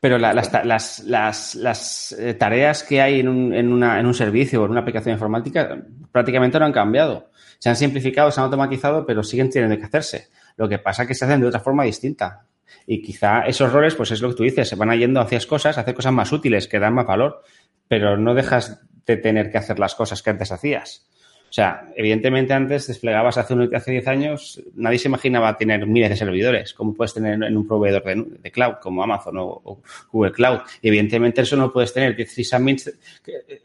[0.00, 4.14] Pero las, las, las, las, eh, tareas que hay en un, en, una, en un
[4.14, 5.76] servicio o en una aplicación informática
[6.10, 7.28] prácticamente no han cambiado.
[7.58, 10.28] Se han simplificado, se han automatizado, pero siguen teniendo que hacerse.
[10.56, 12.46] Lo que pasa es que se hacen de otra forma distinta.
[12.86, 15.78] Y quizá esos roles, pues es lo que tú dices, se van yendo hacia cosas,
[15.78, 17.42] hacer cosas más útiles, que dan más valor,
[17.88, 21.06] pero no dejas de tener que hacer las cosas que antes hacías.
[21.50, 26.16] O sea, evidentemente antes desplegabas hace, hace 10 años, nadie se imaginaba tener miles de
[26.16, 30.60] servidores, como puedes tener en un proveedor de, cloud, como Amazon o, Google Cloud.
[30.80, 32.86] Y evidentemente eso no puedes tener 10 sysadmins
[33.26, 33.62] eh,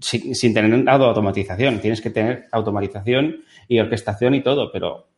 [0.00, 1.80] sin, sin tener automatización.
[1.80, 5.08] Tienes que tener automatización y orquestación y todo, pero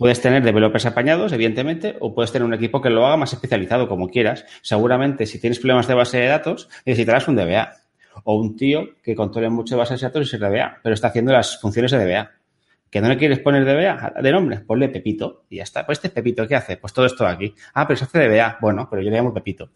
[0.00, 3.86] Puedes tener developers apañados, evidentemente, o puedes tener un equipo que lo haga más especializado,
[3.86, 4.46] como quieras.
[4.62, 7.74] Seguramente, si tienes problemas de base de datos, necesitarás un DBA
[8.24, 11.32] o un tío que controle mucho bases de datos y se DBA, pero está haciendo
[11.32, 12.30] las funciones de DBA.
[12.88, 14.60] ¿Que no le quieres poner DBA de nombre?
[14.60, 15.84] Ponle Pepito y ya está.
[15.84, 16.78] Pues este Pepito, ¿qué hace?
[16.78, 17.54] Pues todo esto aquí.
[17.74, 18.56] Ah, pero se hace DBA.
[18.58, 19.68] Bueno, pero yo le llamo Pepito.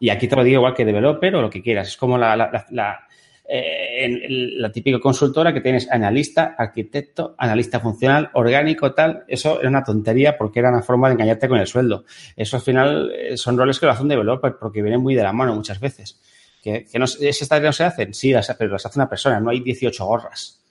[0.00, 1.88] Y aquí te lo digo igual que developer o lo que quieras.
[1.88, 3.06] Es como la,
[3.46, 4.26] eh,
[4.56, 9.24] la típica consultora que tienes analista, arquitecto, analista funcional, orgánico, tal.
[9.28, 12.04] Eso es una tontería porque era una forma de engañarte con el sueldo.
[12.36, 15.22] Eso al final eh, son roles que lo hace un developer porque vienen muy de
[15.22, 16.20] la mano muchas veces.
[16.62, 18.14] ¿Que, que no, ¿Esas tareas no se hacen?
[18.14, 20.62] Sí, pero las hace una persona, no hay 18 gorras.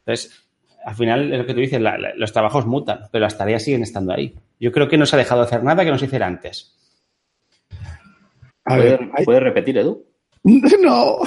[0.00, 0.44] Entonces,
[0.84, 1.80] al final es lo que tú dices,
[2.16, 4.34] los trabajos mutan, pero las tareas siguen estando ahí.
[4.60, 6.76] Yo creo que no se ha dejado de hacer nada que no se hiciera antes.
[8.64, 10.11] A ver, ¿puedes repetir, Edu?
[10.82, 11.18] No.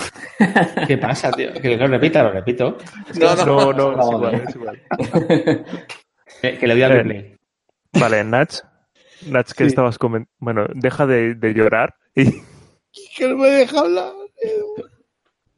[0.87, 1.53] ¿Qué pasa, tío?
[1.53, 2.77] Que lo repita, lo repito.
[3.19, 4.81] No, no, no, no, es igual,
[6.41, 7.37] que, le doy a replay.
[7.93, 8.53] Vale, Nach,
[9.27, 10.33] Nach, que estabas comentando.
[10.39, 12.25] Bueno, deja de, de llorar y
[13.17, 14.11] que no me deja hablar.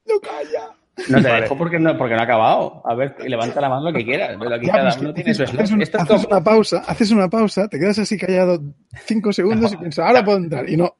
[0.05, 0.77] No calla.
[1.09, 2.81] No te dejo porque no, porque no ha acabado.
[2.85, 4.35] A ver, levanta la mano lo que quieras.
[4.39, 7.99] Pero aquí cada uno tiene su haces, haces una pausa, haces una pausa, te quedas
[7.99, 8.59] así callado
[9.05, 10.67] cinco segundos y piensas, ahora puedo entrar.
[10.69, 10.95] Y no.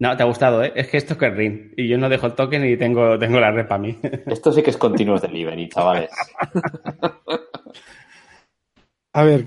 [0.00, 0.72] No, te ha gustado, ¿eh?
[0.74, 1.72] Es que esto es que ring.
[1.76, 3.98] Y yo no dejo el token y tengo, tengo la red para mí.
[4.26, 6.10] Esto sí que es continuous delivery, chavales.
[9.12, 9.46] A ver,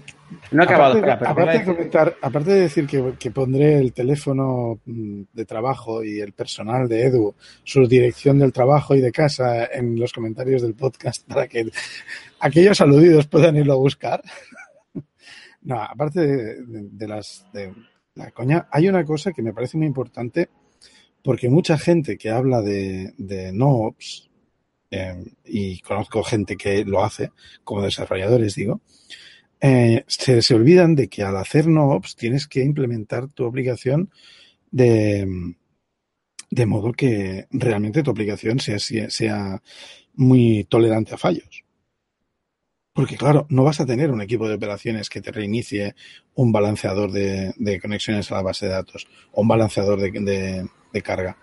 [0.52, 1.00] no acabado.
[1.26, 6.34] Aparte, de comentar, aparte de decir que, pondré el teléfono mm, de trabajo y el
[6.34, 11.26] personal de Edu, su dirección del trabajo y de casa en los comentarios del podcast
[11.28, 11.66] para que
[12.42, 14.22] aquellos aludidos puedan irlo a buscar.
[15.62, 17.74] No, aparte de, las de
[18.16, 20.50] la coña, hay una cosa que me parece muy importante
[21.24, 24.30] porque mucha gente que habla de, de NoOps,
[24.92, 27.32] eh, y conozco gente que lo hace
[27.64, 28.82] como desarrolladores, digo,
[29.60, 34.12] eh, se, se, olvidan de que al hacer no-ops tienes que implementar tu aplicación
[34.70, 35.56] de,
[36.52, 39.64] de modo que realmente tu aplicación sea, sea
[40.14, 41.63] muy tolerante a fallos.
[42.94, 45.96] Porque claro, no vas a tener un equipo de operaciones que te reinicie
[46.36, 51.38] un balanceador de, conexiones a la base de datos o un balanceador de, carga.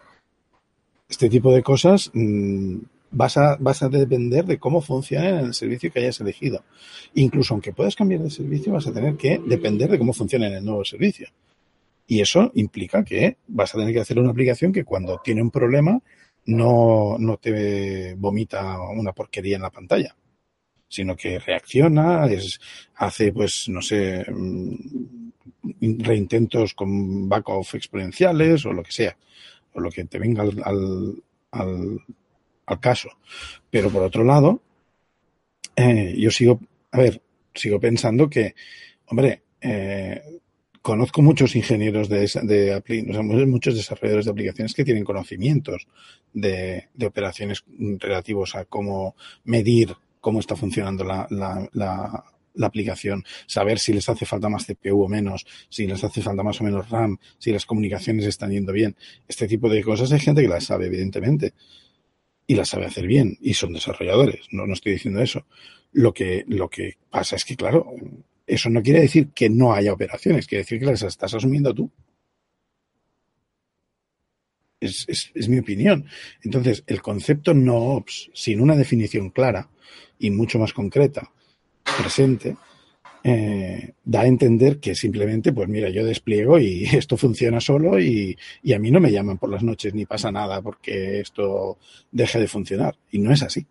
[1.09, 2.79] Este tipo de cosas mmm,
[3.11, 6.63] vas a, vas a depender de cómo funciona en el servicio que hayas elegido.
[7.15, 10.55] Incluso aunque puedas cambiar de servicio, vas a tener que depender de cómo funciona en
[10.55, 11.29] el nuevo servicio.
[12.07, 15.51] Y eso implica que vas a tener que hacer una aplicación que cuando tiene un
[15.51, 16.01] problema
[16.47, 20.17] no, no te vomita una porquería en la pantalla,
[20.90, 22.61] sino que reacciona, es,
[22.96, 24.26] hace, pues, no sé,
[25.81, 29.16] reintentos con backoff exponenciales o lo que sea,
[29.72, 30.61] o lo que te venga al,
[31.53, 32.00] al,
[32.66, 33.09] al, caso.
[33.70, 34.61] Pero por otro lado,
[35.76, 37.22] eh, yo sigo, a ver,
[37.55, 38.57] sigo pensando que,
[39.07, 40.20] hombre, eh,
[40.83, 45.87] conozco muchos ingenieros de, de muchos desarrolladores de aplicaciones que tienen conocimientos
[46.33, 47.62] de, de, operaciones
[47.98, 54.09] relativos a cómo medir cómo está funcionando la, la, la, la, aplicación, saber si les
[54.09, 57.53] hace falta más CPU o menos, si les hace falta más o menos RAM, si
[57.53, 58.97] las comunicaciones están yendo bien.
[59.29, 61.55] Este tipo de cosas hay gente que las sabe, evidentemente,
[62.47, 65.47] y las sabe hacer bien, y son desarrolladores, no, no estoy diciendo eso.
[65.93, 67.95] Lo que, lo que pasa es que, claro,
[68.47, 71.91] eso no quiere decir que no haya operaciones, quiere decir que las estás asumiendo tú.
[74.81, 76.07] Es, es, es, mi opinión.
[76.43, 79.69] Entonces, el concepto no ops, sin una definición clara
[80.19, 81.31] y mucho más concreta,
[82.01, 82.57] presente,
[83.23, 88.37] eh, da a entender que simplemente, pues mira, yo despliego y esto funciona solo y,
[88.62, 91.79] y, a mí no me llaman por las noches ni pasa nada porque esto
[92.11, 92.97] deje de funcionar.
[93.11, 93.66] Y no es así.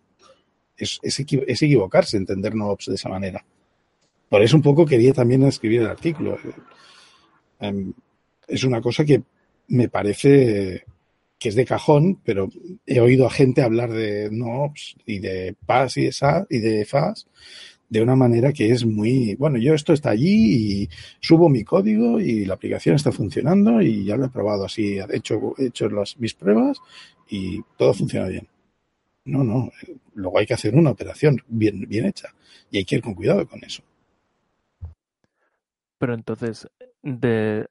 [0.76, 3.44] Es, es, es equivocarse entender no ops de esa manera.
[4.28, 6.38] Por eso un poco quería también escribir el artículo.
[8.46, 9.22] Es una cosa que
[9.68, 10.84] me parece
[11.40, 12.50] que es de cajón, pero
[12.86, 16.84] he oído a gente hablar de NOPS y de PAS y de SAS y de
[16.84, 17.26] FAS
[17.88, 22.20] de una manera que es muy, bueno, yo esto está allí y subo mi código
[22.20, 25.88] y la aplicación está funcionando y ya lo he probado así, he hecho, he hecho
[25.88, 26.78] las, mis pruebas
[27.28, 28.46] y todo funciona bien.
[29.24, 29.72] No, no,
[30.14, 32.28] luego hay que hacer una operación bien, bien hecha
[32.70, 33.82] y hay que ir con cuidado con eso.
[35.98, 36.68] Pero entonces,
[37.02, 37.66] de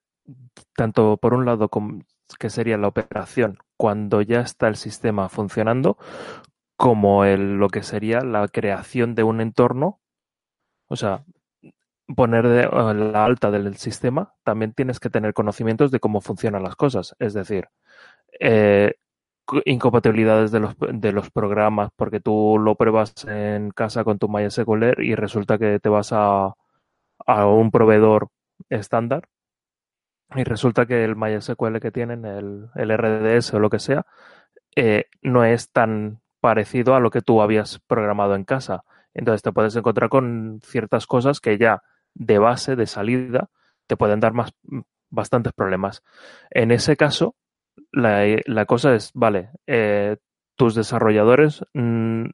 [0.75, 2.03] tanto por un lado como
[2.37, 5.97] que sería la operación cuando ya está el sistema funcionando,
[6.75, 9.99] como lo que sería la creación de un entorno,
[10.87, 11.23] o sea,
[12.15, 12.63] poner de,
[13.11, 17.15] la alta del sistema, también tienes que tener conocimientos de cómo funcionan las cosas.
[17.19, 17.69] Es decir,
[18.39, 18.95] eh,
[19.65, 25.01] incompatibilidades de los, de los programas, porque tú lo pruebas en casa con tu MySQL
[25.01, 26.53] y resulta que te vas a,
[27.25, 28.29] a un proveedor
[28.69, 29.23] estándar
[30.35, 34.05] y resulta que el MySQL que tienen, el, el RDS o lo que sea,
[34.75, 38.83] eh, no es tan parecido a lo que tú habías programado en casa.
[39.13, 41.81] Entonces te puedes encontrar con ciertas cosas que ya
[42.13, 43.49] de base, de salida,
[43.87, 44.53] te pueden dar más
[45.09, 46.03] bastantes problemas.
[46.51, 47.35] En ese caso,
[47.91, 50.17] la, la cosa es, vale, eh,
[50.55, 52.25] tus desarrolladores mmm,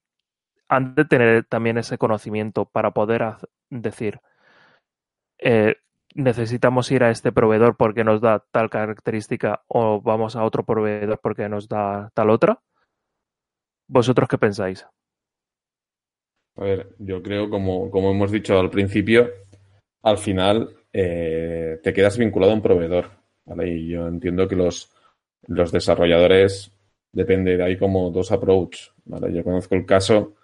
[0.67, 3.35] han de tener también ese conocimiento para poder
[3.69, 4.19] decir,
[5.37, 5.75] eh,
[6.15, 11.19] necesitamos ir a este proveedor porque nos da tal característica o vamos a otro proveedor
[11.21, 12.61] porque nos da tal otra?
[13.87, 14.87] ¿Vosotros qué pensáis?
[16.57, 19.29] A ver, yo creo, como, como hemos dicho al principio,
[20.03, 23.11] al final eh, te quedas vinculado a un proveedor.
[23.63, 24.91] Y yo entiendo que los,
[25.47, 26.71] los desarrolladores
[27.11, 28.89] depende de ahí como dos approach.
[29.03, 29.33] ¿vale?
[29.33, 30.35] Yo conozco el caso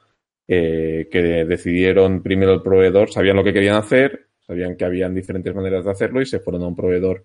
[0.47, 5.56] eh, que decidieron primero el proveedor, sabían lo que querían hacer, sabían que habían diferentes
[5.56, 7.24] maneras de hacerlo y se fueron a un proveedor,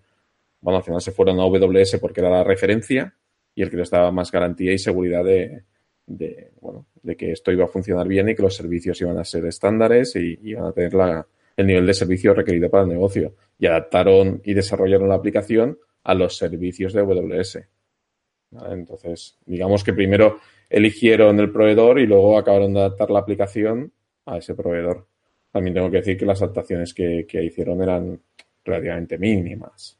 [0.61, 3.13] bueno, al final se fueron a AWS porque era la referencia
[3.53, 7.65] y el que les daba más garantía y seguridad de, bueno, de que esto iba
[7.65, 10.93] a funcionar bien y que los servicios iban a ser estándares y iban a tener
[11.57, 13.35] el nivel de servicio requerido para el negocio.
[13.59, 17.59] Y adaptaron y desarrollaron la aplicación a los servicios de AWS.
[18.69, 23.91] Entonces, digamos que primero eligieron el proveedor y luego acabaron de adaptar la aplicación
[24.25, 25.07] a ese proveedor.
[25.51, 28.19] También tengo que decir que las adaptaciones que, que hicieron eran
[28.63, 29.97] relativamente mínimas,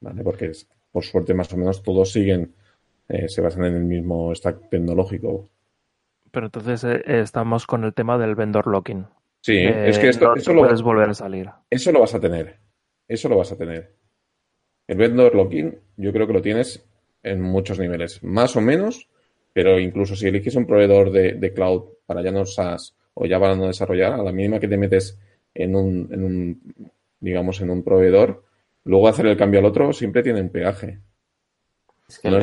[0.00, 0.22] ¿vale?
[0.22, 0.52] Porque
[0.90, 2.54] por suerte más o menos todos siguen,
[3.08, 5.50] eh, se basan en el mismo stack tecnológico.
[6.30, 9.06] Pero entonces eh, estamos con el tema del vendor locking.
[9.40, 11.48] Sí, eh, es que esto, no eso lo lo puedes volver a salir.
[11.70, 12.58] Eso lo vas a tener.
[13.06, 13.94] Eso lo vas a tener.
[14.86, 16.84] El vendor locking yo creo que lo tienes
[17.22, 19.08] en muchos niveles, más o menos,
[19.52, 23.40] pero incluso si eliges un proveedor de, de cloud para ya no SaaS o ya
[23.40, 25.18] para no desarrollar, a la mínima que te metes
[25.52, 28.44] en un, en un, digamos, en un proveedor,
[28.84, 31.00] luego hacer el cambio al otro siempre tiene un peaje.
[32.08, 32.36] Es que el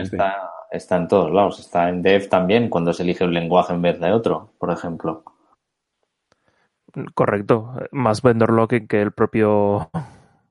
[0.00, 1.58] está, está en todos lados.
[1.58, 5.24] Está en Dev también cuando se elige un lenguaje en vez de otro, por ejemplo.
[7.14, 7.74] Correcto.
[7.90, 9.90] Más vendor locking que el propio.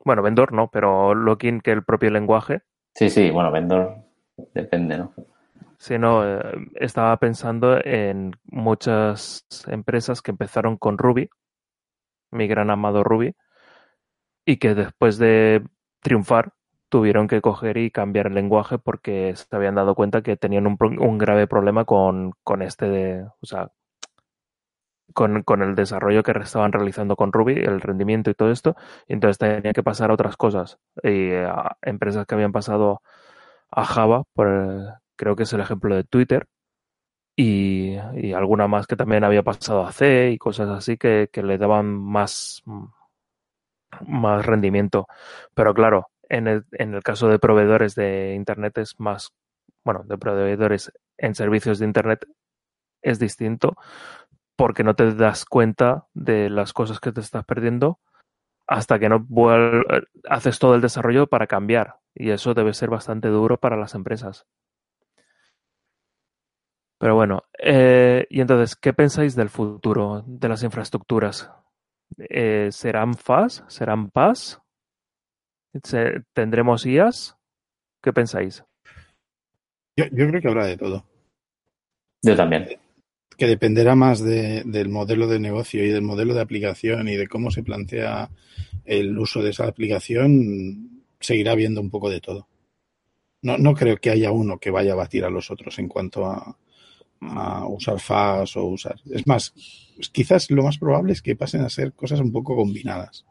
[0.03, 2.61] Bueno, vendor no, pero locking que el propio lenguaje.
[2.93, 3.95] Sí, sí, bueno, vendor
[4.53, 5.13] depende, ¿no?
[5.79, 6.41] Sí, no, eh,
[6.75, 11.29] estaba pensando en muchas empresas que empezaron con Ruby,
[12.31, 13.33] mi gran amado Ruby,
[14.45, 15.63] y que después de
[16.01, 16.53] triunfar
[16.89, 20.77] tuvieron que coger y cambiar el lenguaje porque se habían dado cuenta que tenían un,
[20.99, 23.71] un grave problema con, con este de, o sea,
[25.13, 28.75] con, con, el desarrollo que estaban realizando con Ruby, el rendimiento y todo esto,
[29.07, 30.77] y entonces tenía que pasar a otras cosas.
[31.03, 33.01] Y a empresas que habían pasado
[33.71, 34.47] a Java, por,
[35.15, 36.47] creo que es el ejemplo de Twitter,
[37.35, 37.97] y,
[38.33, 41.93] alguna más que también había pasado a C y cosas así que, que le daban
[41.93, 42.63] más,
[44.07, 45.07] más rendimiento.
[45.53, 49.33] Pero claro, en el, en el caso de proveedores de Internet es más,
[49.83, 52.25] bueno, de proveedores en servicios de Internet
[53.01, 53.75] es distinto
[54.55, 57.99] porque no te das cuenta de las cosas que te estás perdiendo
[58.67, 59.27] hasta que no
[60.29, 61.97] haces todo el desarrollo para cambiar.
[62.15, 64.45] Y eso debe ser bastante duro para las empresas.
[67.05, 71.51] Pero bueno, eh, y entonces, ¿qué pensáis del futuro de las infraestructuras?
[72.17, 73.63] Eh, ¿Serán FAS?
[73.67, 74.59] ¿Serán PAS?
[76.33, 77.37] ¿Tendremos IAS?
[78.01, 78.63] ¿Qué pensáis?
[79.95, 81.05] Yo, yo creo que habrá de todo.
[82.23, 82.69] Yo también
[83.37, 87.27] que dependerá más de, del modelo de negocio y del modelo de aplicación y de
[87.27, 88.31] cómo se plantea
[88.83, 92.47] el uso de esa aplicación, seguirá viendo un poco de todo.
[93.43, 96.25] No, no creo que haya uno que vaya a batir a los otros en cuanto
[96.25, 96.57] a,
[97.31, 98.95] a usar FAS o usar.
[99.09, 99.53] Es más,
[100.11, 103.25] quizás lo más probable es que pasen a ser cosas un poco combinadas.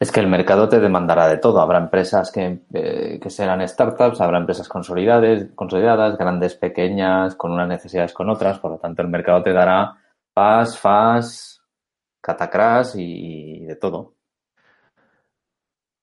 [0.00, 1.60] Es que el mercado te demandará de todo.
[1.60, 7.68] Habrá empresas que, eh, que serán startups, habrá empresas consolidadas, consolidadas, grandes, pequeñas, con unas
[7.68, 8.58] necesidades con otras.
[8.58, 9.96] Por lo tanto, el mercado te dará
[10.34, 11.62] FAS, FAS,
[12.20, 14.13] catacras y de todo.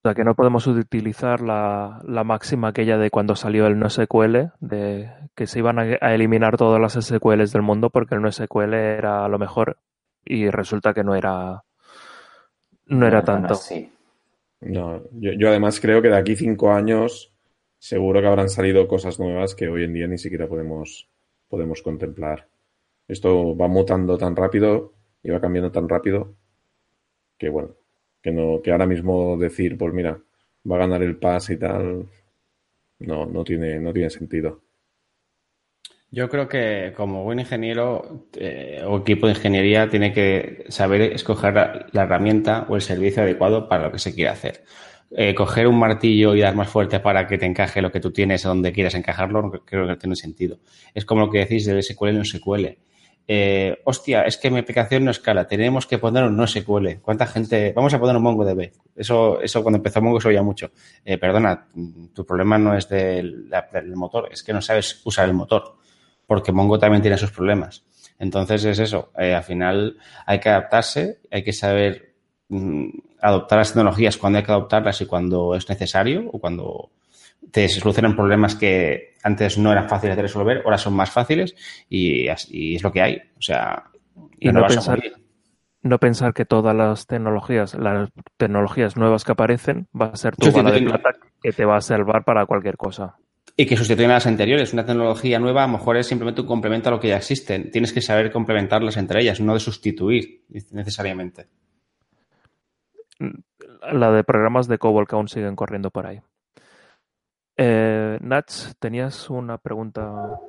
[0.04, 4.52] O sea, que no podemos utilizar la, la, máxima aquella de cuando salió el NoSQL,
[4.60, 8.74] de que se iban a, a, eliminar todas las SQLs del mundo porque el NoSQL
[8.74, 9.78] era lo mejor
[10.26, 11.64] y resulta que no era
[12.88, 13.54] no era tanto.
[14.62, 17.32] No, yo, yo, además creo que de aquí cinco años
[17.78, 21.10] seguro que habrán salido cosas nuevas que hoy en día ni siquiera podemos,
[21.48, 22.48] podemos contemplar.
[23.08, 26.34] Esto va mutando tan rápido y va cambiando tan rápido
[27.38, 27.76] que bueno,
[28.22, 30.20] que no, que ahora mismo decir, pues mira,
[30.70, 32.08] va a ganar el PAS y tal,
[33.00, 34.62] no, no tiene, no tiene sentido.
[36.14, 41.54] Yo creo que como buen ingeniero eh, o equipo de ingeniería tiene que saber escoger
[41.54, 44.66] la, herramienta o el servicio adecuado para lo que se quiere hacer.
[45.12, 48.12] Eh, coger un martillo y dar más fuerte para que te encaje lo que tú
[48.12, 50.60] tienes a donde quieras encajarlo, creo que no tiene sentido.
[50.94, 52.78] Es como lo que decís del SQL no SQL.
[53.28, 57.00] Eh, hostia, es que mi aplicación no escala, tenemos que poner un no SQL.
[57.02, 57.72] ¿Cuánta gente?
[57.74, 58.72] Vamos a poner un MongoDB.
[58.96, 60.72] Eso, eso cuando empezó Mongo se oía mucho.
[61.06, 61.68] Eh, perdona,
[62.14, 65.76] tu problema no es del, del motor, es que no sabes usar el motor
[66.32, 67.84] porque Mongo también tiene sus problemas.
[68.18, 72.14] Entonces es eso, eh, al final hay que adaptarse, hay que saber
[72.48, 72.88] mm,
[73.20, 76.92] adoptar las tecnologías cuando hay que adoptarlas y cuando es necesario o cuando
[77.52, 81.56] te solucionan problemas que antes no eran fáciles de resolver, ahora son más fáciles
[81.90, 83.18] y, y es lo que hay.
[83.38, 83.84] O sea,
[84.40, 85.02] y no, no pensar,
[85.84, 90.52] no pensar que todas las tecnologías, las tecnologías nuevas que aparecen, va a ser tu
[90.52, 91.12] bala de plata
[91.42, 93.18] que te va a salvar para cualquier cosa
[93.56, 94.74] y que sustituyen a las anteriores.
[94.74, 97.60] Una tecnología nueva a lo mejor es simplemente un complemento a lo que ya existe.
[97.60, 101.48] Tienes que saber complementarlas entre ellas, no de sustituir necesariamente.
[103.92, 106.22] La de programas de COBOL que aún siguen corriendo por ahí.
[107.64, 110.40] Eh, Nats, tenías una pregunta.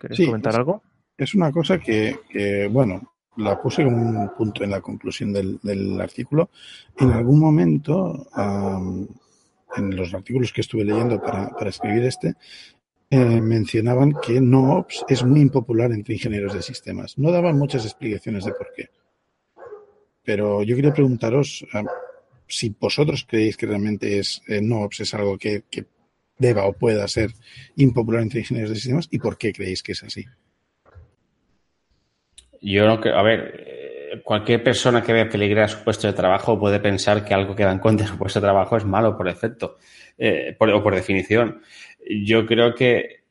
[0.00, 0.82] ¿Querías sí, comentar es, algo?
[1.16, 5.60] Es una cosa que, que, bueno, la puse como un punto en la conclusión del,
[5.62, 6.50] del artículo.
[6.98, 8.26] En algún momento.
[8.36, 9.06] Um,
[9.76, 12.34] en los artículos que estuve leyendo para, para escribir este,
[13.10, 17.18] eh, mencionaban que NoOps es muy impopular entre ingenieros de sistemas.
[17.18, 18.88] No daban muchas explicaciones de por qué.
[20.24, 21.86] Pero yo quería preguntaros uh,
[22.46, 25.86] si vosotros creéis que realmente es eh, NoOps es algo que, que,
[26.38, 27.32] deba o pueda ser
[27.76, 30.24] impopular entre ingenieros de sistemas y por qué creéis que es así.
[32.60, 37.24] Yo creo, a ver, cualquier persona que vea peligrar su puesto de trabajo puede pensar
[37.24, 39.76] que algo que va en contra de su puesto de trabajo es malo por efecto
[40.16, 41.62] eh, o por definición.
[42.24, 43.24] Yo creo que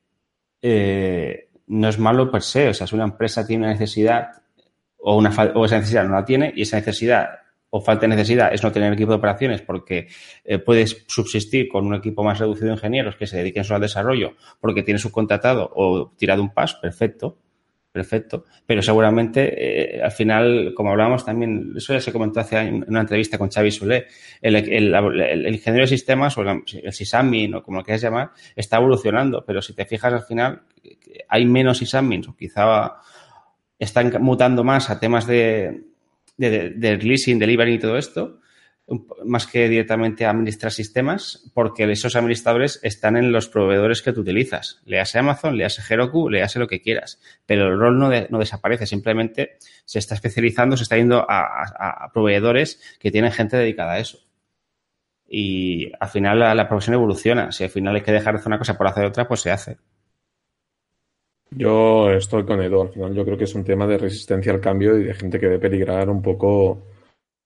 [0.61, 2.69] eh, no es malo per se.
[2.69, 4.29] O sea, si una empresa tiene una necesidad
[4.97, 7.29] o, una o esa necesidad no la tiene y esa necesidad
[7.77, 10.07] o falta de necesidad es no tener equipo de operaciones porque
[10.43, 13.81] eh, puedes subsistir con un equipo más reducido de ingenieros que se dediquen solo al
[13.81, 17.37] desarrollo porque tienes subcontratado o tirado un paso, perfecto,
[17.91, 18.45] perfecto.
[18.65, 23.01] Pero seguramente, eh, al final, como hablábamos también, eso ya se comentó hace en una
[23.01, 24.07] entrevista con Xavi Solé,
[24.41, 29.61] el, ingeniero de sistemas o el, sysadmin o como lo quieras llamar, está evolucionando, pero
[29.61, 30.61] si te fijas al final,
[31.29, 32.97] hay menos sysadmins o quizá
[33.79, 35.87] están mutando más a temas de
[36.37, 38.39] de, de releasing, delivery y todo esto,
[39.25, 44.81] más que directamente administrar sistemas, porque esos administradores están en los proveedores que tú utilizas.
[44.85, 48.39] Le hace Amazon, le hace Heroku, le lo que quieras, pero el rol no, no
[48.39, 53.99] desaparece, simplemente se está especializando, se está yendo a, proveedores que tienen gente dedicada a
[53.99, 54.19] eso.
[55.29, 57.51] Y al final la, la, profesión evoluciona.
[57.51, 59.51] Si al final hay que dejar de hacer una cosa por hacer otra, pues se
[59.51, 59.77] hace.
[61.51, 62.81] Yo estoy con Edu.
[62.81, 65.39] Al final yo creo que es un tema de resistencia al cambio y de gente
[65.39, 66.83] que ve peligrar un poco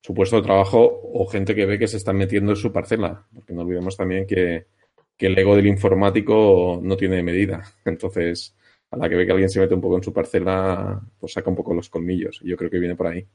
[0.01, 3.27] su puesto de trabajo o gente que ve que se están metiendo en su parcela.
[3.33, 4.67] Porque no olvidemos también que,
[5.19, 7.63] el ego del informático no tiene medida.
[7.85, 8.55] Entonces,
[8.89, 11.49] a la que ve que alguien se mete un poco en su parcela, pues saca
[11.49, 12.41] un poco los colmillos.
[12.43, 13.27] Yo creo que viene por ahí.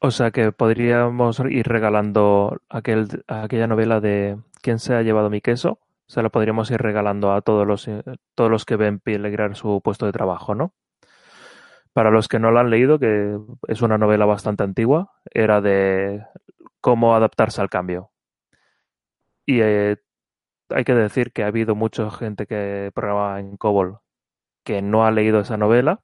[0.00, 5.40] O sea que podríamos ir regalando aquel, aquella novela de ¿Quién se ha llevado mi
[5.40, 5.78] queso?
[6.08, 8.02] Se lo podríamos ir regalando a todos los, eh,
[8.34, 10.74] todos los que ven peligrar su puesto de trabajo, ¿no?
[11.92, 13.38] Para los que no lo han leído, que
[13.68, 16.24] es una novela bastante antigua, era de
[16.80, 18.10] cómo adaptarse al cambio.
[19.44, 19.96] Y eh,
[20.70, 24.00] hay que decir que ha habido mucha gente que programa en COBOL
[24.64, 26.02] que no ha leído esa novela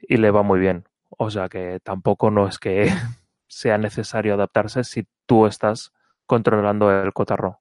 [0.00, 0.84] y le va muy bien.
[1.10, 2.88] O sea que tampoco no es que
[3.48, 5.92] sea necesario adaptarse si tú estás
[6.26, 7.60] controlando el cotarro.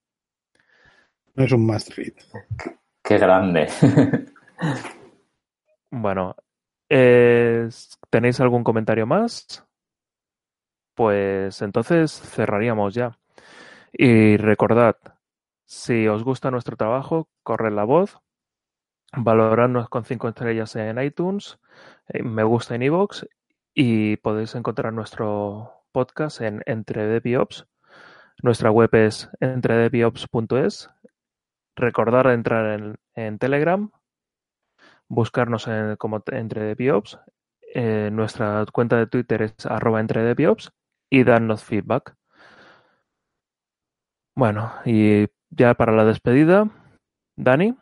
[1.36, 2.14] No es un must read.
[3.04, 3.68] Qué grande.
[5.92, 6.36] bueno,
[8.10, 9.66] ¿tenéis algún comentario más?
[10.94, 13.18] Pues entonces cerraríamos ya.
[13.94, 14.98] Y recordad,
[15.66, 18.20] si os gusta nuestro trabajo, corred la voz,
[19.16, 21.60] valoradnos con cinco estrellas en iTunes,
[22.10, 23.26] eh, me gusta en iVoox
[23.74, 27.22] y podéis encontrar nuestro podcast en Entre
[28.44, 30.90] Nuestra web es entredeviops.es
[31.76, 33.90] Recordar entrar en, Telegram,
[35.08, 35.68] buscarnos
[35.98, 37.20] como entre Biops,
[37.74, 40.36] eh, nuestra cuenta de Twitter es arroba entre
[41.10, 42.16] y darnos feedback.
[44.36, 46.70] Bueno, y ya para la despedida,
[47.38, 47.78] Dani.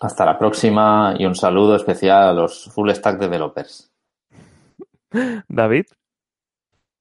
[0.00, 3.92] Hasta la próxima y un saludo especial a los full stack developers.
[5.48, 5.86] David.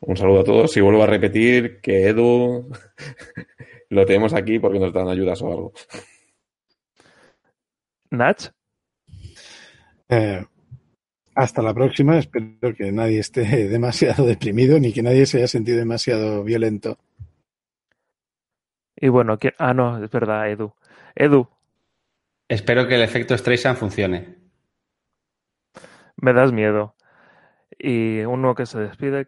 [0.06, 2.70] Un saludo a todos y vuelvo a repetir que Edu
[3.90, 5.74] lo tenemos aquí porque nos dan ayudas o algo.
[8.10, 8.52] Nach.
[10.10, 10.46] Eh,
[11.36, 12.18] hasta la próxima.
[12.18, 16.98] Espero que nadie esté demasiado deprimido ni que nadie se haya sentido demasiado violento.
[18.96, 20.74] Y bueno, ah, no, es verdad, Edu.
[21.16, 21.48] Edu.
[22.50, 24.36] Espero que el efecto Streisand funcione.
[26.18, 26.96] Me das miedo.
[27.78, 29.28] Y uno que se despide,